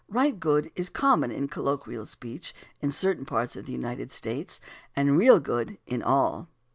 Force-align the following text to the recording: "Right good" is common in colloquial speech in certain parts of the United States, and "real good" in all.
"Right 0.09 0.39
good" 0.39 0.71
is 0.75 0.89
common 0.89 1.29
in 1.29 1.47
colloquial 1.47 2.05
speech 2.05 2.55
in 2.81 2.89
certain 2.91 3.23
parts 3.23 3.55
of 3.55 3.67
the 3.67 3.71
United 3.71 4.11
States, 4.11 4.59
and 4.95 5.15
"real 5.15 5.39
good" 5.39 5.77
in 5.85 6.01
all. 6.01 6.49